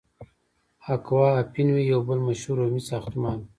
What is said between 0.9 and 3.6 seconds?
اکوا اپین وی یو بل مشهور رومي ساختمان و.